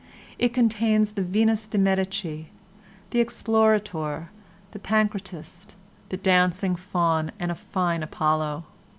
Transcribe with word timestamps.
It 0.39 0.51
contains 0.51 1.11
the 1.11 1.21
Venus 1.21 1.67
de' 1.67 1.77
Medici, 1.77 2.47
the 3.11 3.23
Explorator, 3.23 4.29
the 4.71 4.79
Pancratist, 4.79 5.75
the 6.09 6.17
Dancing 6.17 6.75
Faun 6.75 7.31
and 7.39 7.51
a 7.51 7.53
fine 7.53 8.01
Apollo. 8.01 8.63